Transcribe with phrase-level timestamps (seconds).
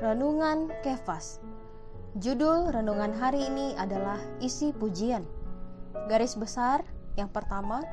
[0.00, 1.44] Renungan Kefas
[2.16, 5.20] Judul renungan hari ini adalah isi pujian
[6.08, 6.80] Garis besar
[7.20, 7.84] yang pertama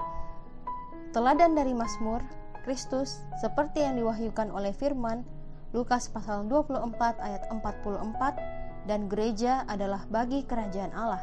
[1.12, 2.24] Teladan dari Mazmur
[2.64, 5.28] Kristus seperti yang diwahyukan oleh firman
[5.76, 6.80] Lukas pasal 24
[7.20, 11.20] ayat 44 dan gereja adalah bagi kerajaan Allah,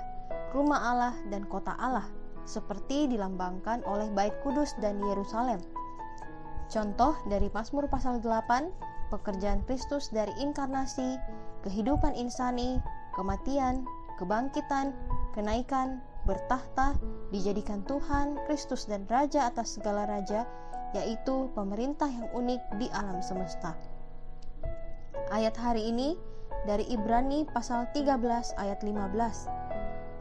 [0.53, 2.05] rumah Allah dan kota Allah
[2.45, 5.65] seperti dilambangkan oleh bait kudus dan Yerusalem.
[6.69, 11.19] Contoh dari Mazmur pasal 8 pekerjaan Kristus dari inkarnasi,
[11.63, 12.83] kehidupan insani,
[13.15, 13.87] kematian,
[14.19, 14.91] kebangkitan,
[15.39, 16.99] kenaikan, bertahta,
[17.31, 20.49] dijadikan Tuhan, Kristus dan Raja atas segala raja,
[20.99, 23.79] yaitu pemerintah yang unik di alam semesta.
[25.31, 26.19] Ayat hari ini
[26.67, 28.19] dari Ibrani pasal 13
[28.59, 29.47] ayat 15.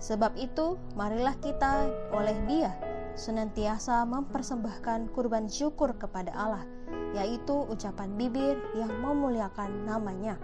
[0.03, 2.75] Sebab itu, marilah kita oleh Dia
[3.13, 6.65] senantiasa mempersembahkan kurban syukur kepada Allah
[7.13, 10.35] yaitu ucapan bibir yang memuliakan namanya.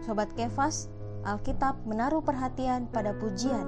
[0.00, 0.88] Sobat Kefas,
[1.24, 3.64] Alkitab menaruh perhatian pada pujian.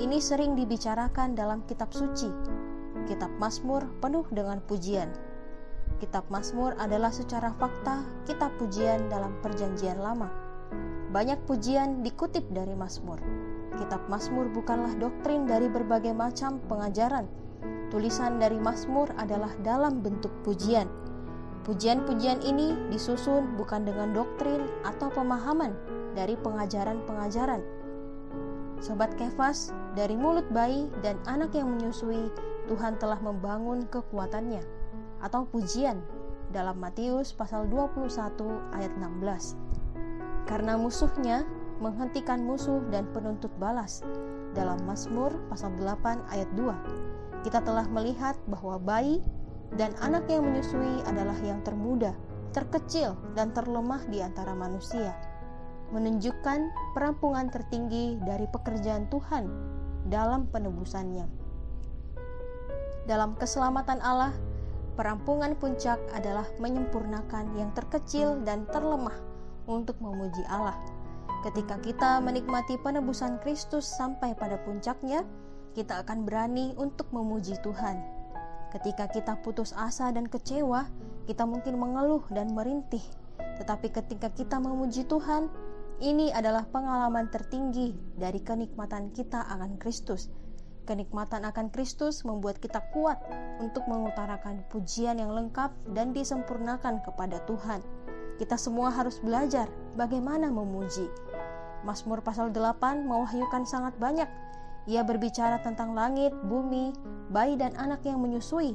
[0.00, 2.28] Ini sering dibicarakan dalam kitab suci.
[3.04, 5.12] Kitab Mazmur penuh dengan pujian.
[6.00, 10.32] Kitab Mazmur adalah secara fakta kitab pujian dalam Perjanjian Lama.
[11.12, 13.20] Banyak pujian dikutip dari Mazmur.
[13.76, 17.28] Kitab Mazmur bukanlah doktrin dari berbagai macam pengajaran.
[17.92, 20.88] Tulisan dari Mazmur adalah dalam bentuk pujian
[21.70, 25.70] Pujian-pujian ini disusun bukan dengan doktrin atau pemahaman
[26.18, 27.62] dari pengajaran-pengajaran.
[28.82, 32.26] Sobat Kefas, dari mulut bayi dan anak yang menyusui,
[32.66, 34.66] Tuhan telah membangun kekuatannya
[35.22, 36.02] atau pujian
[36.50, 38.10] dalam Matius pasal 21
[38.74, 39.54] ayat 16.
[40.50, 41.46] Karena musuhnya
[41.78, 44.02] menghentikan musuh dan penuntut balas
[44.58, 47.46] dalam Mazmur pasal 8 ayat 2.
[47.46, 49.22] Kita telah melihat bahwa bayi
[49.78, 52.14] dan anak yang menyusui adalah yang termuda,
[52.50, 55.14] terkecil, dan terlemah di antara manusia,
[55.94, 59.46] menunjukkan perampungan tertinggi dari pekerjaan Tuhan
[60.10, 61.26] dalam penebusannya.
[63.06, 64.34] Dalam keselamatan Allah,
[64.98, 69.16] perampungan puncak adalah menyempurnakan yang terkecil dan terlemah
[69.70, 70.78] untuk memuji Allah.
[71.46, 75.24] Ketika kita menikmati penebusan Kristus sampai pada puncaknya,
[75.72, 78.19] kita akan berani untuk memuji Tuhan
[78.70, 80.86] Ketika kita putus asa dan kecewa,
[81.26, 83.02] kita mungkin mengeluh dan merintih.
[83.58, 85.50] Tetapi ketika kita memuji Tuhan,
[86.00, 90.30] ini adalah pengalaman tertinggi dari kenikmatan kita akan Kristus.
[90.88, 93.20] Kenikmatan akan Kristus membuat kita kuat
[93.60, 97.84] untuk mengutarakan pujian yang lengkap dan disempurnakan kepada Tuhan.
[98.40, 101.04] Kita semua harus belajar bagaimana memuji.
[101.84, 104.26] Mazmur pasal 8 mewahyukan sangat banyak
[104.90, 106.90] ia berbicara tentang langit, bumi,
[107.30, 108.74] bayi dan anak yang menyusui,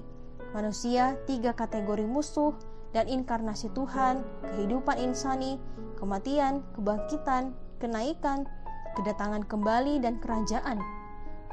[0.55, 2.55] manusia, tiga kategori musuh,
[2.95, 4.23] dan inkarnasi Tuhan,
[4.55, 5.59] kehidupan insani,
[5.99, 7.51] kematian, kebangkitan,
[7.83, 8.47] kenaikan,
[8.95, 10.79] kedatangan kembali, dan kerajaan.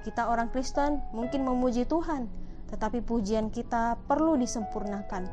[0.06, 2.30] Kita orang Kristen mungkin memuji Tuhan,
[2.70, 5.26] tetapi pujian kita perlu disempurnakan.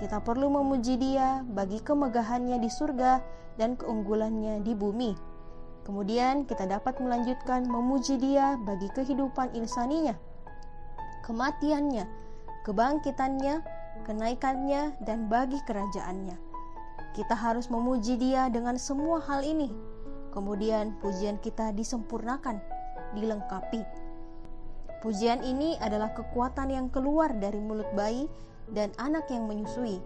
[0.00, 3.20] Kita perlu memuji Dia bagi kemegahannya di surga
[3.60, 5.33] dan keunggulannya di bumi.
[5.84, 10.16] Kemudian kita dapat melanjutkan memuji dia bagi kehidupan insaninya,
[11.28, 12.08] kematiannya,
[12.64, 13.60] kebangkitannya,
[14.08, 16.40] kenaikannya, dan bagi kerajaannya.
[17.12, 19.68] Kita harus memuji dia dengan semua hal ini.
[20.32, 22.58] Kemudian pujian kita disempurnakan,
[23.12, 23.84] dilengkapi.
[25.04, 28.24] Pujian ini adalah kekuatan yang keluar dari mulut bayi
[28.72, 30.00] dan anak yang menyusui.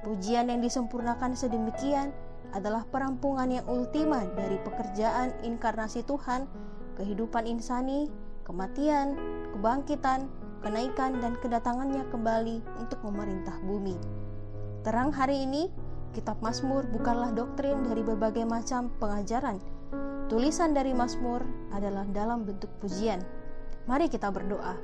[0.00, 2.08] Pujian yang disempurnakan sedemikian
[2.50, 6.50] adalah perampungan yang ultima dari pekerjaan inkarnasi Tuhan,
[6.98, 8.10] kehidupan insani,
[8.42, 9.14] kematian,
[9.54, 10.26] kebangkitan,
[10.60, 13.94] kenaikan, dan kedatangannya kembali untuk memerintah bumi.
[14.82, 15.70] Terang hari ini,
[16.10, 19.62] Kitab Mazmur bukanlah doktrin dari berbagai macam pengajaran.
[20.26, 23.22] Tulisan dari Mazmur adalah dalam bentuk pujian.
[23.86, 24.74] Mari kita berdoa.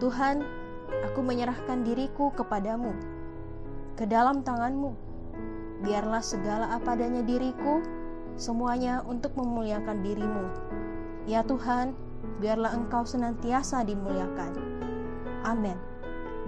[0.00, 0.40] Tuhan,
[1.04, 2.92] aku menyerahkan diriku kepadamu,
[3.94, 5.13] ke dalam tanganmu
[5.84, 7.84] biarlah segala apa adanya diriku,
[8.34, 10.44] semuanya untuk memuliakan dirimu.
[11.28, 11.94] Ya Tuhan,
[12.40, 14.56] biarlah Engkau senantiasa dimuliakan.
[15.44, 15.76] Amin.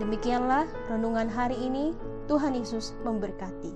[0.00, 1.92] Demikianlah renungan hari ini.
[2.26, 3.70] Tuhan Yesus memberkati.